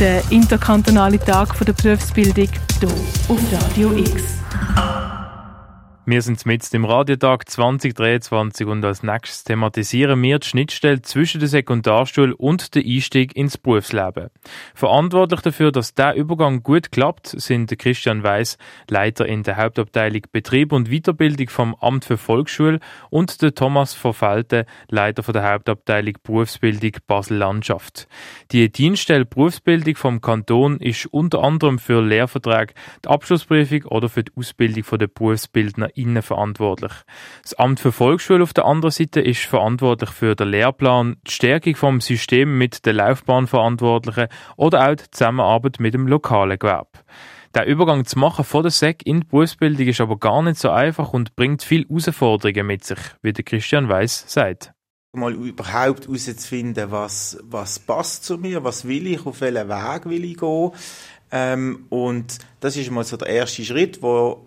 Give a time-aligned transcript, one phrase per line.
[0.00, 2.48] der interkantonale Tag der Berufsbildung
[2.80, 2.88] hier
[3.28, 4.43] auf Radio X.
[6.06, 11.48] Wir sind mit im Radiotag 2023 und als nächstes thematisieren wir die Schnittstelle zwischen der
[11.48, 14.28] Sekundarschule und dem Einstieg ins Berufsleben.
[14.74, 18.58] Verantwortlich dafür, dass der Übergang gut klappt, sind Christian Weiss,
[18.90, 24.66] Leiter in der Hauptabteilung Betrieb und Weiterbildung vom Amt für Volksschule und der Thomas Verfelte,
[24.90, 28.08] Leiter von der Hauptabteilung Berufsbildung Basel-Landschaft.
[28.52, 34.32] Die Dienststelle Berufsbildung vom Kanton ist unter anderem für Lehrverträge, die Abschlussprüfung oder für die
[34.36, 36.92] Ausbildung der Berufsbildner innen verantwortlich.
[37.42, 41.76] Das Amt für Volksschule auf der anderen Seite ist verantwortlich für den Lehrplan, die Stärkung
[41.76, 46.90] vom System mit den Laufbahnverantwortlichen oder auch die Zusammenarbeit mit dem lokalen Gewerbe.
[47.54, 50.70] Der Übergang zu machen von der SEC in die Berufsbildung ist aber gar nicht so
[50.70, 54.74] einfach und bringt viele Herausforderungen mit sich, wie der Christian Weiss sagt
[55.14, 60.24] mal überhaupt herauszufinden, was, was passt zu mir, was will ich, auf welchen Weg will
[60.24, 60.70] ich gehen.
[61.30, 64.46] Ähm, und das ist mal so der erste Schritt, wo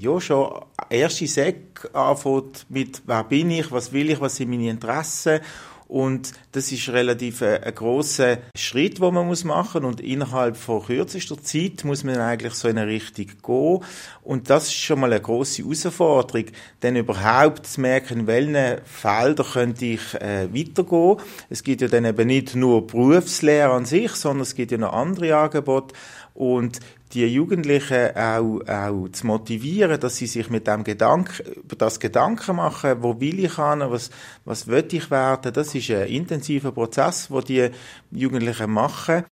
[0.00, 4.70] ja, schon erste Sek anfängt mit, wer bin ich, was will ich, was sind meine
[4.70, 5.40] Interessen.
[5.88, 10.84] Und das ist relativ ein, ein grosser Schritt, den man muss machen und innerhalb von
[10.84, 13.84] kürzester Zeit muss man eigentlich so in eine Richtung gehen.
[14.22, 16.44] Und das ist schon mal eine grosse Herausforderung,
[16.82, 21.16] denn überhaupt zu merken, in welchen Feldern könnte ich äh, weitergehen.
[21.48, 24.92] Es gibt ja dann eben nicht nur Berufslehre an sich, sondern es gibt ja noch
[24.92, 25.94] andere Angebote.
[26.34, 26.80] Und
[27.12, 32.56] die Jugendlichen auch, auch zu motivieren, dass sie sich mit dem Gedanken, über das Gedanken
[32.56, 34.10] machen, wo will ich hin, was,
[34.44, 37.70] was will ich werden, das ist ein intensiver Prozess, wo die
[38.10, 39.24] Jugendlichen machen.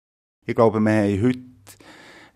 [0.47, 1.41] Ich glaube, wir haben heute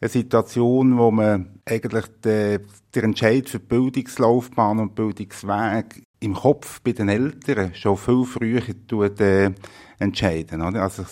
[0.01, 6.81] eine Situation, wo man eigentlich den, den Entscheid für die Bildungslaufbahn und Bildungsweg im Kopf
[6.83, 9.51] bei den Eltern schon viel früher tut, äh,
[9.99, 10.63] entscheiden.
[10.63, 10.83] Oder?
[10.83, 11.05] Also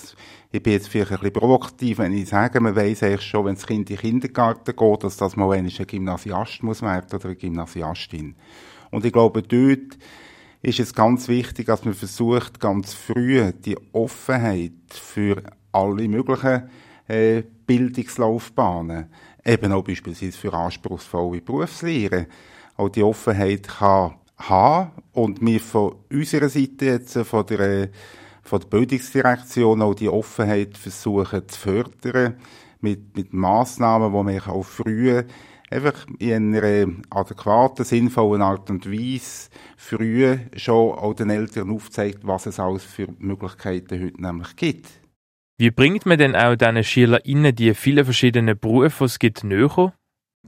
[0.50, 3.54] ich bin jetzt vielleicht ein bisschen provokativ, wenn ich sage, man weiss eigentlich schon, wenn
[3.54, 7.36] das Kind in den Kindergarten geht, dass das mal ein Gymnasiast muss werden oder eine
[7.36, 8.34] Gymnasiastin.
[8.90, 9.98] Und ich glaube, dort
[10.60, 16.68] ist es ganz wichtig, dass man versucht, ganz früh die Offenheit für alle möglichen
[17.06, 19.06] äh, Bildungslaufbahnen,
[19.44, 22.26] eben auch beispielsweise für anspruchsvolle Berufslehre,
[22.76, 27.88] auch die Offenheit kann haben und wir von unserer Seite jetzt, von der
[28.48, 32.36] von der Bildungsdirektion auch die Offenheit versuchen zu fördern
[32.80, 35.22] mit, mit Massnahmen, wo man auch früh
[35.70, 42.46] einfach in einer adäquaten, sinnvollen Art und Weise früh schon auch den Eltern aufzeigt, was
[42.46, 44.86] es alles für Möglichkeiten heute nämlich gibt.
[45.58, 49.92] Wie bringt man denn auch diesen SchülerInnen die vielen verschiedenen Berufe, die es gibt, näher?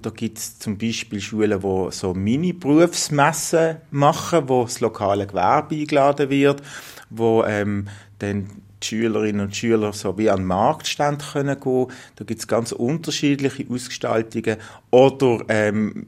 [0.02, 6.30] Da gibt es zum Beispiel Schulen, die so Mini-Berufsmessen machen, wo das lokale Gewerbe eingeladen
[6.30, 6.62] wird
[7.10, 7.88] wo ähm,
[8.20, 8.48] dann
[8.82, 11.86] die Schülerinnen und Schüler so wie an Marktstand können gehen.
[12.16, 14.56] Da gibt es ganz unterschiedliche Ausgestaltungen.
[14.90, 16.06] Oder ähm,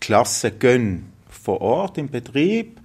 [0.00, 2.80] Klassen gehen vor Ort im Betrieb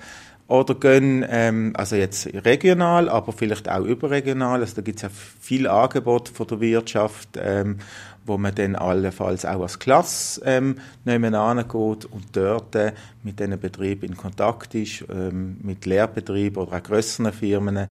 [0.47, 4.61] oder gehen, ähm, also jetzt regional, aber vielleicht auch überregional.
[4.61, 7.79] Also da gibt es ja viel Angebot von der Wirtschaft, ähm,
[8.25, 13.59] wo man dann allenfalls auch als Klasse ähm, nebenan geht und dort äh, mit diesen
[13.59, 17.87] Betrieben in Kontakt ist, ähm, mit Lehrbetrieben oder auch grösseren Firmen.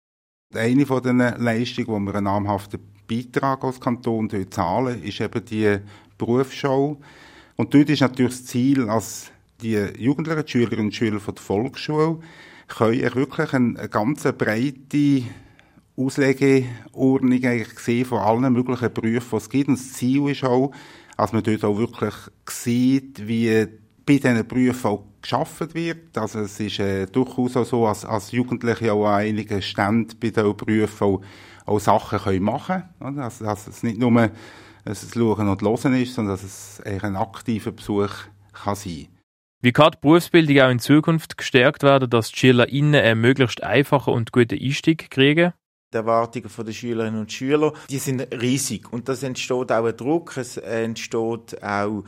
[0.53, 2.79] Eine von den Leistungen, wo wir einen namhaften
[3.09, 5.77] Beitrag als Kanton zahlen, ist eben die
[6.17, 6.97] Berufsschau.
[7.55, 9.31] Und dort ist natürlich das Ziel, dass
[9.61, 12.19] die Jugendlichen, die Schülerinnen und Schüler von der Volksschule,
[12.67, 15.23] können wirklich eine ganz breite
[15.97, 19.67] Auslegeordnung eigentlich von allen möglichen Berufen, die es gibt.
[19.67, 20.71] Und das Ziel ist auch,
[21.17, 22.13] dass man dort auch wirklich
[22.49, 23.67] sieht, wie
[24.05, 26.17] bei diesen Berufen auch geschaffen wird.
[26.17, 30.29] Also es ist äh, durchaus auch so, als, als Jugendliche auch an einigen Ständen bei
[30.29, 31.21] diesen Berufen auch,
[31.65, 33.19] auch Sachen können machen können.
[33.19, 34.31] Also, dass es nicht nur
[34.83, 38.11] dass es Schauen und Hören ist, sondern dass es ein aktiver Besuch
[38.51, 39.07] kann sein
[39.63, 44.13] wie kann die Berufsbildung auch in Zukunft gestärkt werden, dass die SchülerInnen einen möglichst einfachen
[44.13, 45.53] und guten Einstieg kriegen?
[45.93, 48.91] Die Erwartungen der Schülerinnen und Schüler, die sind riesig.
[48.91, 52.03] Und das entsteht auch ein Druck, es entsteht auch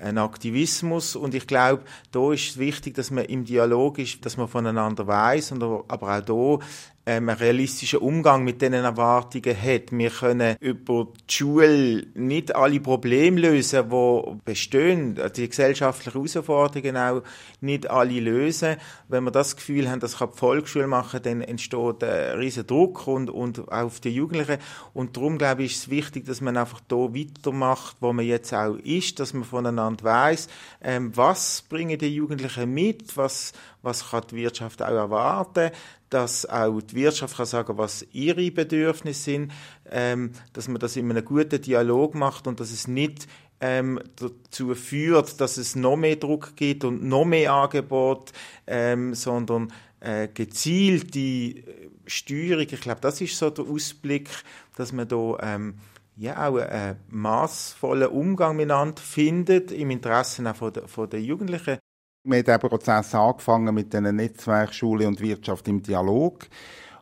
[0.00, 1.82] ein Aktivismus und ich glaube,
[2.12, 6.18] da ist es wichtig, dass man im Dialog ist, dass man voneinander weiß und aber
[6.18, 6.66] auch da
[7.08, 9.92] ähm, einen realistischen Umgang mit diesen Erwartungen hat.
[9.92, 17.22] Wir können über die Schule nicht alle Probleme lösen, die bestehen, die gesellschaftlichen Herausforderungen auch
[17.62, 18.76] nicht alle lösen.
[19.08, 23.06] Wenn wir das Gefühl haben, das kann die Volksschule machen, dann entsteht ein riesen Druck
[23.06, 24.58] und, und auf die Jugendlichen.
[24.92, 28.52] Und darum, glaube ich, ist es wichtig, dass man einfach da weitermacht, wo man jetzt
[28.52, 30.48] auch ist, dass man voneinander weiß,
[30.82, 35.70] ähm, was bringen die Jugendlichen mit, was, was kann die Wirtschaft auch erwarten,
[36.10, 39.52] dass auch die Wirtschaft kann sagen, was ihre Bedürfnisse sind,
[39.90, 43.26] ähm, dass man das in einem guten Dialog macht und dass es nicht
[43.60, 48.32] ähm, dazu führt, dass es noch mehr Druck gibt und noch mehr Angebot,
[48.66, 51.64] ähm, sondern äh, gezielte
[52.06, 52.66] Steuerung.
[52.70, 54.30] Ich glaube, das ist so der Ausblick,
[54.76, 55.74] dass man da ähm,
[56.16, 61.78] ja auch einen maßvollen Umgang miteinander findet im Interesse auch von der, von der Jugendlichen.
[62.24, 66.48] Wir haben diesen Prozess angefangen mit den Netzwerkschulen und Wirtschaft im Dialog.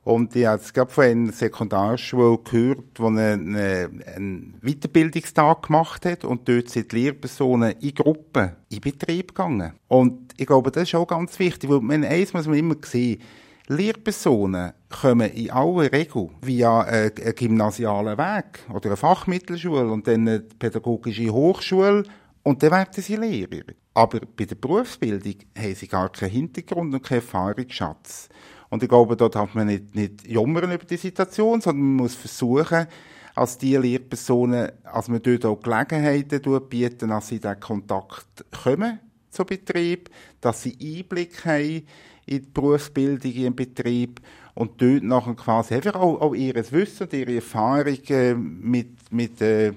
[0.04, 6.24] Und ich habe jetzt gerade von einer Sekundarschule gehört, die einen, einen Weiterbildungstag gemacht hat
[6.24, 9.72] und dort sind die Lehrpersonen in Gruppen in Betrieb gegangen.
[9.88, 13.20] Und ich glaube, das ist auch ganz wichtig, weil man, eins muss man immer sehen,
[13.68, 20.40] Lehrpersonen kommen in aller Regel via einen gymnasialen Weg oder eine Fachmittelschule und dann eine
[20.40, 22.04] pädagogische Hochschule
[22.46, 23.64] und dann werden sie Lehrer.
[23.92, 28.28] Aber bei der Berufsbildung haben sie gar keinen Hintergrund und keinen Erfahrungsschatz.
[28.68, 32.14] Und ich glaube, da darf man nicht, nicht jammern über die Situation, sondern man muss
[32.14, 32.86] versuchen,
[33.34, 39.46] als die Lehrpersonen, als man dort auch Gelegenheiten bieten, dass sie diesen Kontakt kommen zum
[39.46, 40.08] Betrieb,
[40.40, 41.82] dass sie Einblick haben
[42.26, 44.20] in die Berufsbildung im Betrieb
[44.54, 49.40] und dort nachher quasi einfach auch, auch ihr Wissen und ihre Erfahrung äh, mit, mit,
[49.40, 49.72] äh,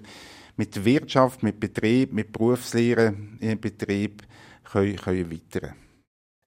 [0.59, 4.23] mit Wirtschaft, mit Betrieb, mit Berufslehre im Betrieb
[4.65, 5.73] können, können erweitern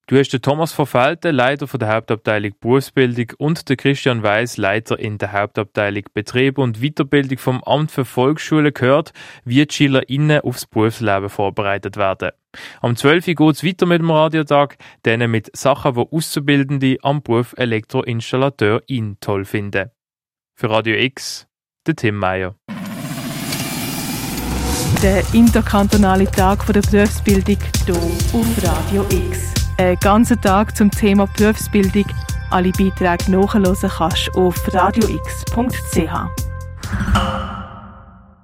[0.06, 4.98] Du hast den Thomas Verfelten, Leiter von der Hauptabteilung Berufsbildung und den Christian Weiss, Leiter
[4.98, 9.12] in der Hauptabteilung Betrieb und Weiterbildung vom Amt für Volksschule gehört,
[9.46, 12.32] wie die SchülerInnen aufs Berufsleben vorbereitet werden.
[12.82, 13.28] Am 12.
[13.28, 14.76] Uhr geht es weiter mit dem Radiotag,
[15.06, 19.88] denen mit Sachen, die Auszubildende am Beruf Elektroinstallateur in toll finden.
[20.54, 21.46] Für Radio X,
[21.86, 22.54] der Tim Meyer.
[25.02, 29.52] Der interkantonale Tag der Berufsbildung hier auf Radio X.
[29.76, 32.04] Ein ganzer Tag zum Thema Berufsbildung.
[32.50, 36.51] Alle Beiträge nachhören kannst du auf radiox.ch.